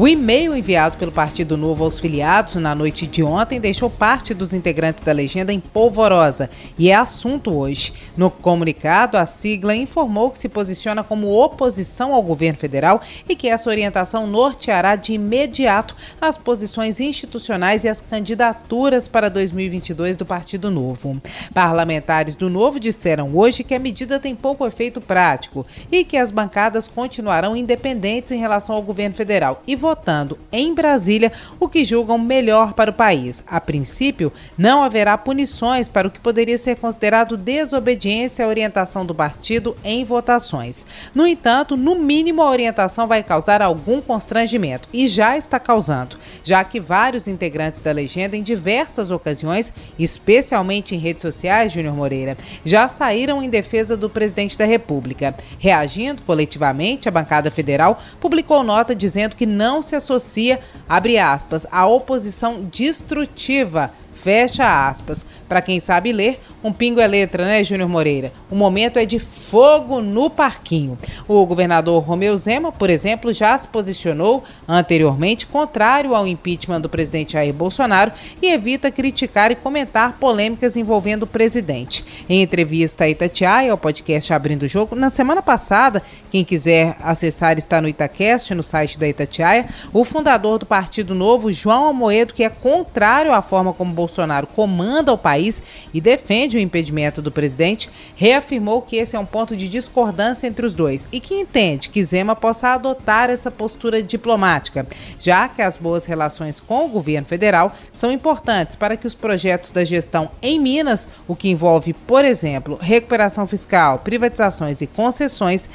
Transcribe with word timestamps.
O 0.00 0.06
e-mail 0.06 0.56
enviado 0.56 0.96
pelo 0.96 1.10
Partido 1.10 1.56
Novo 1.56 1.82
aos 1.82 1.98
filiados 1.98 2.54
na 2.54 2.72
noite 2.72 3.04
de 3.04 3.20
ontem 3.20 3.58
deixou 3.58 3.90
parte 3.90 4.32
dos 4.32 4.52
integrantes 4.52 5.00
da 5.00 5.10
legenda 5.10 5.52
em 5.52 5.58
polvorosa 5.58 6.48
e 6.78 6.88
é 6.88 6.94
assunto 6.94 7.52
hoje. 7.52 7.92
No 8.16 8.30
comunicado, 8.30 9.18
a 9.18 9.26
sigla 9.26 9.74
informou 9.74 10.30
que 10.30 10.38
se 10.38 10.48
posiciona 10.48 11.02
como 11.02 11.34
oposição 11.34 12.14
ao 12.14 12.22
governo 12.22 12.60
federal 12.60 13.02
e 13.28 13.34
que 13.34 13.48
essa 13.48 13.68
orientação 13.68 14.24
norteará 14.28 14.94
de 14.94 15.14
imediato 15.14 15.96
as 16.20 16.38
posições 16.38 17.00
institucionais 17.00 17.82
e 17.82 17.88
as 17.88 18.00
candidaturas 18.00 19.08
para 19.08 19.28
2022 19.28 20.16
do 20.16 20.24
Partido 20.24 20.70
Novo. 20.70 21.20
Parlamentares 21.52 22.36
do 22.36 22.48
Novo 22.48 22.78
disseram 22.78 23.34
hoje 23.34 23.64
que 23.64 23.74
a 23.74 23.80
medida 23.80 24.20
tem 24.20 24.36
pouco 24.36 24.64
efeito 24.64 25.00
prático 25.00 25.66
e 25.90 26.04
que 26.04 26.16
as 26.16 26.30
bancadas 26.30 26.86
continuarão 26.86 27.56
independentes 27.56 28.30
em 28.30 28.38
relação 28.38 28.76
ao 28.76 28.82
governo 28.82 29.16
federal 29.16 29.60
e 29.66 29.87
votando 29.88 30.38
em 30.52 30.74
Brasília 30.74 31.32
o 31.58 31.66
que 31.66 31.82
julgam 31.82 32.18
melhor 32.18 32.74
para 32.74 32.90
o 32.90 32.94
país. 32.94 33.42
A 33.46 33.58
princípio, 33.58 34.30
não 34.56 34.82
haverá 34.82 35.16
punições 35.16 35.88
para 35.88 36.06
o 36.06 36.10
que 36.10 36.20
poderia 36.20 36.58
ser 36.58 36.78
considerado 36.78 37.38
desobediência 37.38 38.44
à 38.44 38.48
orientação 38.48 39.06
do 39.06 39.14
partido 39.14 39.74
em 39.82 40.04
votações. 40.04 40.84
No 41.14 41.26
entanto, 41.26 41.74
no 41.74 41.94
mínimo 41.94 42.42
a 42.42 42.50
orientação 42.50 43.06
vai 43.06 43.22
causar 43.22 43.62
algum 43.62 44.02
constrangimento 44.02 44.86
e 44.92 45.08
já 45.08 45.38
está 45.38 45.58
causando, 45.58 46.18
já 46.44 46.62
que 46.62 46.78
vários 46.78 47.26
integrantes 47.26 47.80
da 47.80 47.90
legenda 47.90 48.36
em 48.36 48.42
diversas 48.42 49.10
ocasiões, 49.10 49.72
especialmente 49.98 50.94
em 50.94 50.98
redes 50.98 51.22
sociais, 51.22 51.72
Júnior 51.72 51.94
Moreira, 51.94 52.36
já 52.62 52.90
saíram 52.90 53.42
em 53.42 53.48
defesa 53.48 53.96
do 53.96 54.10
presidente 54.10 54.58
da 54.58 54.66
República. 54.66 55.34
Reagindo 55.58 56.22
coletivamente, 56.24 57.08
a 57.08 57.12
bancada 57.12 57.50
federal 57.50 57.98
publicou 58.20 58.62
nota 58.62 58.94
dizendo 58.94 59.34
que 59.34 59.46
não 59.46 59.77
não 59.78 59.82
se 59.82 59.94
associa, 59.94 60.60
abre 60.88 61.18
aspas, 61.18 61.64
à 61.70 61.86
oposição 61.86 62.62
destrutiva 62.64 63.92
Fecha 64.22 64.88
aspas. 64.88 65.24
Para 65.48 65.62
quem 65.62 65.80
sabe 65.80 66.12
ler, 66.12 66.40
um 66.62 66.72
pingo 66.72 67.00
é 67.00 67.06
letra, 67.06 67.46
né, 67.46 67.64
Júnior 67.64 67.88
Moreira? 67.88 68.32
O 68.50 68.54
momento 68.54 68.98
é 68.98 69.06
de 69.06 69.18
fogo 69.18 70.02
no 70.02 70.28
parquinho. 70.28 70.98
O 71.26 71.46
governador 71.46 72.02
Romeu 72.02 72.36
Zema, 72.36 72.70
por 72.70 72.90
exemplo, 72.90 73.32
já 73.32 73.56
se 73.56 73.66
posicionou 73.66 74.44
anteriormente 74.66 75.46
contrário 75.46 76.14
ao 76.14 76.26
impeachment 76.26 76.82
do 76.82 76.88
presidente 76.88 77.32
Jair 77.32 77.54
Bolsonaro 77.54 78.12
e 78.42 78.48
evita 78.48 78.90
criticar 78.90 79.50
e 79.50 79.56
comentar 79.56 80.18
polêmicas 80.18 80.76
envolvendo 80.76 81.22
o 81.22 81.26
presidente. 81.26 82.04
Em 82.28 82.42
entrevista 82.42 83.04
a 83.04 83.08
Itatiaia, 83.08 83.72
ao 83.72 83.78
podcast 83.78 84.34
Abrindo 84.34 84.64
o 84.64 84.68
Jogo, 84.68 84.94
na 84.94 85.08
semana 85.08 85.40
passada, 85.40 86.02
quem 86.30 86.44
quiser 86.44 86.96
acessar 87.02 87.56
está 87.56 87.80
no 87.80 87.88
Itacast, 87.88 88.54
no 88.54 88.62
site 88.62 88.98
da 88.98 89.08
Itatiaia, 89.08 89.68
o 89.92 90.04
fundador 90.04 90.58
do 90.58 90.66
Partido 90.66 91.14
Novo, 91.14 91.50
João 91.52 91.84
Almoedo, 91.84 92.34
que 92.34 92.44
é 92.44 92.50
contrário 92.50 93.32
à 93.32 93.40
forma 93.40 93.72
como 93.72 93.94
Bolsonaro 93.94 94.07
Bolsonaro 94.08 94.46
comanda 94.46 95.12
o 95.12 95.18
país 95.18 95.62
e 95.92 96.00
defende 96.00 96.56
o 96.56 96.60
impedimento 96.60 97.20
do 97.20 97.30
presidente, 97.30 97.90
reafirmou 98.16 98.80
que 98.80 98.96
esse 98.96 99.14
é 99.14 99.18
um 99.18 99.26
ponto 99.26 99.54
de 99.54 99.68
discordância 99.68 100.46
entre 100.46 100.64
os 100.64 100.74
dois 100.74 101.06
e 101.12 101.20
que 101.20 101.34
entende 101.34 101.90
que 101.90 102.04
Zema 102.04 102.34
possa 102.34 102.68
adotar 102.68 103.28
essa 103.28 103.50
postura 103.50 104.02
diplomática, 104.02 104.86
já 105.18 105.48
que 105.48 105.60
as 105.60 105.76
boas 105.76 106.06
relações 106.06 106.58
com 106.58 106.86
o 106.86 106.88
governo 106.88 107.26
federal 107.26 107.74
são 107.92 108.10
importantes 108.10 108.76
para 108.76 108.96
que 108.96 109.06
os 109.06 109.14
projetos 109.14 109.70
da 109.70 109.84
gestão 109.84 110.30
em 110.40 110.58
Minas, 110.58 111.06
o 111.26 111.36
que 111.36 111.50
envolve, 111.50 111.92
por 111.92 112.24
exemplo, 112.24 112.78
recuperação 112.80 113.46
fiscal, 113.46 113.98
privatizações 113.98 114.80
e 114.80 114.86
concessões, 114.86 115.68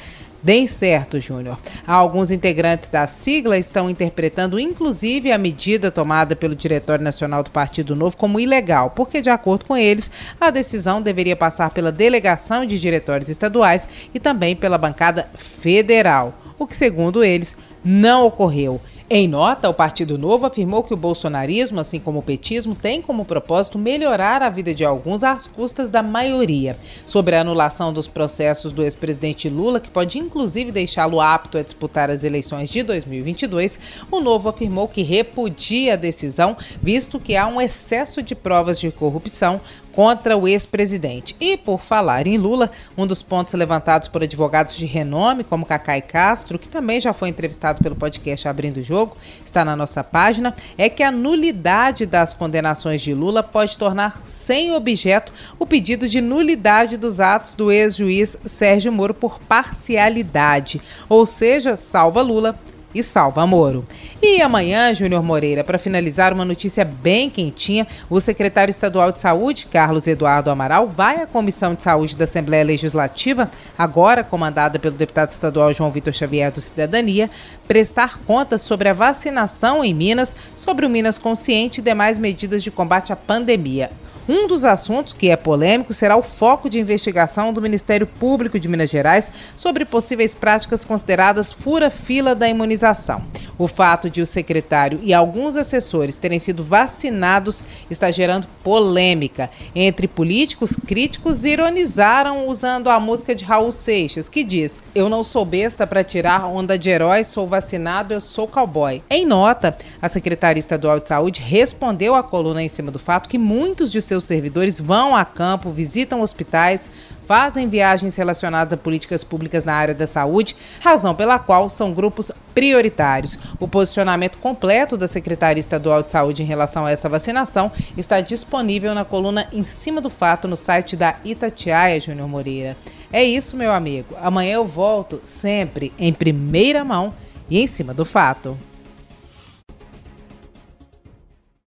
Deem 0.44 0.66
certo, 0.66 1.18
Júnior. 1.18 1.58
Alguns 1.86 2.30
integrantes 2.30 2.90
da 2.90 3.06
sigla 3.06 3.56
estão 3.56 3.88
interpretando, 3.88 4.60
inclusive, 4.60 5.32
a 5.32 5.38
medida 5.38 5.90
tomada 5.90 6.36
pelo 6.36 6.54
Diretório 6.54 7.02
Nacional 7.02 7.42
do 7.42 7.50
Partido 7.50 7.96
Novo 7.96 8.14
como 8.14 8.38
ilegal, 8.38 8.90
porque, 8.90 9.22
de 9.22 9.30
acordo 9.30 9.64
com 9.64 9.74
eles, 9.74 10.10
a 10.38 10.50
decisão 10.50 11.00
deveria 11.00 11.34
passar 11.34 11.70
pela 11.70 11.90
delegação 11.90 12.66
de 12.66 12.78
diretórios 12.78 13.30
estaduais 13.30 13.88
e 14.12 14.20
também 14.20 14.54
pela 14.54 14.76
bancada 14.76 15.30
federal, 15.34 16.34
o 16.58 16.66
que, 16.66 16.76
segundo 16.76 17.24
eles, 17.24 17.56
não 17.82 18.26
ocorreu. 18.26 18.78
Em 19.16 19.28
nota, 19.28 19.70
o 19.70 19.74
Partido 19.74 20.18
Novo 20.18 20.44
afirmou 20.44 20.82
que 20.82 20.92
o 20.92 20.96
bolsonarismo, 20.96 21.78
assim 21.78 22.00
como 22.00 22.18
o 22.18 22.22
petismo, 22.22 22.74
tem 22.74 23.00
como 23.00 23.24
propósito 23.24 23.78
melhorar 23.78 24.42
a 24.42 24.50
vida 24.50 24.74
de 24.74 24.84
alguns 24.84 25.22
às 25.22 25.46
custas 25.46 25.88
da 25.88 26.02
maioria. 26.02 26.76
Sobre 27.06 27.36
a 27.36 27.42
anulação 27.42 27.92
dos 27.92 28.08
processos 28.08 28.72
do 28.72 28.82
ex-presidente 28.82 29.48
Lula, 29.48 29.78
que 29.78 29.88
pode 29.88 30.18
inclusive 30.18 30.72
deixá-lo 30.72 31.20
apto 31.20 31.58
a 31.58 31.62
disputar 31.62 32.10
as 32.10 32.24
eleições 32.24 32.68
de 32.68 32.82
2022, 32.82 33.78
o 34.10 34.18
Novo 34.18 34.48
afirmou 34.48 34.88
que 34.88 35.02
repudia 35.02 35.92
a 35.92 35.96
decisão, 35.96 36.56
visto 36.82 37.20
que 37.20 37.36
há 37.36 37.46
um 37.46 37.60
excesso 37.60 38.20
de 38.20 38.34
provas 38.34 38.80
de 38.80 38.90
corrupção, 38.90 39.60
contra 39.94 40.36
o 40.36 40.48
ex-presidente. 40.48 41.36
E 41.40 41.56
por 41.56 41.80
falar 41.80 42.26
em 42.26 42.36
Lula, 42.36 42.70
um 42.96 43.06
dos 43.06 43.22
pontos 43.22 43.54
levantados 43.54 44.08
por 44.08 44.22
advogados 44.22 44.76
de 44.76 44.84
renome, 44.84 45.44
como 45.44 45.64
Cacai 45.66 46.02
Castro, 46.02 46.58
que 46.58 46.68
também 46.68 47.00
já 47.00 47.12
foi 47.12 47.28
entrevistado 47.28 47.82
pelo 47.82 47.94
podcast 47.94 48.48
Abrindo 48.48 48.78
o 48.78 48.82
Jogo, 48.82 49.16
está 49.44 49.64
na 49.64 49.76
nossa 49.76 50.02
página, 50.02 50.54
é 50.76 50.88
que 50.88 51.02
a 51.02 51.10
nulidade 51.10 52.06
das 52.06 52.34
condenações 52.34 53.00
de 53.02 53.14
Lula 53.14 53.42
pode 53.42 53.78
tornar 53.78 54.20
sem 54.24 54.72
objeto 54.72 55.32
o 55.58 55.66
pedido 55.66 56.08
de 56.08 56.20
nulidade 56.20 56.96
dos 56.96 57.20
atos 57.20 57.54
do 57.54 57.70
ex-juiz 57.70 58.36
Sérgio 58.46 58.92
Moro 58.92 59.14
por 59.14 59.38
parcialidade, 59.40 60.80
ou 61.08 61.24
seja, 61.24 61.76
salva 61.76 62.20
Lula, 62.20 62.58
e 62.94 63.02
salva 63.02 63.46
Moro. 63.46 63.84
E 64.22 64.40
amanhã, 64.40 64.94
Júnior 64.94 65.22
Moreira, 65.22 65.64
para 65.64 65.78
finalizar 65.78 66.32
uma 66.32 66.44
notícia 66.44 66.84
bem 66.84 67.28
quentinha, 67.28 67.86
o 68.08 68.20
secretário 68.20 68.70
estadual 68.70 69.10
de 69.10 69.20
Saúde, 69.20 69.66
Carlos 69.66 70.06
Eduardo 70.06 70.50
Amaral, 70.50 70.86
vai 70.86 71.22
à 71.22 71.26
Comissão 71.26 71.74
de 71.74 71.82
Saúde 71.82 72.16
da 72.16 72.24
Assembleia 72.24 72.64
Legislativa, 72.64 73.50
agora 73.76 74.22
comandada 74.22 74.78
pelo 74.78 74.96
deputado 74.96 75.32
estadual 75.32 75.72
João 75.72 75.90
Vitor 75.90 76.12
Xavier 76.12 76.52
do 76.52 76.60
Cidadania, 76.60 77.30
prestar 77.66 78.18
contas 78.20 78.62
sobre 78.62 78.88
a 78.88 78.92
vacinação 78.92 79.84
em 79.84 79.92
Minas, 79.92 80.34
sobre 80.56 80.86
o 80.86 80.90
Minas 80.90 81.18
Consciente 81.18 81.80
e 81.80 81.84
demais 81.84 82.18
medidas 82.18 82.62
de 82.62 82.70
combate 82.70 83.12
à 83.12 83.16
pandemia. 83.16 83.90
Um 84.26 84.46
dos 84.46 84.64
assuntos 84.64 85.12
que 85.12 85.28
é 85.30 85.36
polêmico 85.36 85.92
será 85.92 86.16
o 86.16 86.22
foco 86.22 86.70
de 86.70 86.80
investigação 86.80 87.52
do 87.52 87.60
Ministério 87.60 88.06
Público 88.06 88.58
de 88.58 88.68
Minas 88.68 88.88
Gerais 88.88 89.30
sobre 89.54 89.84
possíveis 89.84 90.34
práticas 90.34 90.82
consideradas 90.82 91.52
fura-fila 91.52 92.34
da 92.34 92.48
imunização. 92.48 93.22
O 93.56 93.68
fato 93.68 94.10
de 94.10 94.20
o 94.20 94.26
secretário 94.26 94.98
e 95.02 95.14
alguns 95.14 95.54
assessores 95.54 96.16
terem 96.16 96.38
sido 96.38 96.64
vacinados 96.64 97.64
está 97.88 98.10
gerando 98.10 98.48
polêmica. 98.62 99.48
Entre 99.74 100.08
políticos, 100.08 100.76
críticos 100.86 101.44
ironizaram 101.44 102.48
usando 102.48 102.90
a 102.90 102.98
música 102.98 103.34
de 103.34 103.44
Raul 103.44 103.70
Seixas, 103.70 104.28
que 104.28 104.42
diz: 104.42 104.82
Eu 104.94 105.08
não 105.08 105.22
sou 105.22 105.44
besta 105.44 105.86
para 105.86 106.02
tirar 106.02 106.46
onda 106.46 106.78
de 106.78 106.90
herói, 106.90 107.22
sou 107.22 107.46
vacinado, 107.46 108.12
eu 108.12 108.20
sou 108.20 108.48
cowboy. 108.48 109.02
Em 109.08 109.24
nota, 109.24 109.76
a 110.02 110.08
secretária 110.08 110.58
estadual 110.58 110.98
de 110.98 111.08
saúde 111.08 111.40
respondeu 111.40 112.14
à 112.14 112.22
coluna 112.22 112.62
em 112.62 112.68
cima 112.68 112.90
do 112.90 112.98
fato 112.98 113.28
que 113.28 113.38
muitos 113.38 113.92
de 113.92 114.02
seus 114.02 114.24
servidores 114.24 114.80
vão 114.80 115.14
a 115.14 115.24
campo, 115.24 115.70
visitam 115.70 116.20
hospitais, 116.22 116.90
fazem 117.26 117.68
viagens 117.68 118.16
relacionadas 118.16 118.72
a 118.72 118.76
políticas 118.76 119.24
públicas 119.24 119.64
na 119.64 119.74
área 119.74 119.94
da 119.94 120.06
saúde, 120.06 120.56
razão 120.80 121.14
pela 121.14 121.38
qual 121.38 121.68
são 121.68 121.92
grupos 121.92 122.30
prioritários. 122.54 123.38
O 123.58 123.68
posicionamento 123.68 124.38
completo 124.38 124.96
da 124.96 125.08
Secretaria 125.08 125.60
Estadual 125.60 126.02
de 126.02 126.10
Saúde 126.10 126.42
em 126.42 126.46
relação 126.46 126.86
a 126.86 126.90
essa 126.90 127.08
vacinação 127.08 127.70
está 127.96 128.20
disponível 128.20 128.94
na 128.94 129.04
coluna 129.04 129.46
Em 129.52 129.64
Cima 129.64 130.00
do 130.00 130.10
Fato 130.10 130.48
no 130.48 130.56
site 130.56 130.96
da 130.96 131.16
Itatiaia, 131.24 132.00
Júnior 132.00 132.28
Moreira. 132.28 132.76
É 133.12 133.22
isso, 133.22 133.56
meu 133.56 133.72
amigo. 133.72 134.16
Amanhã 134.20 134.54
eu 134.54 134.66
volto 134.66 135.20
sempre 135.22 135.92
em 135.98 136.12
primeira 136.12 136.84
mão 136.84 137.14
e 137.48 137.60
em 137.60 137.66
cima 137.66 137.94
do 137.94 138.04
fato. 138.04 138.56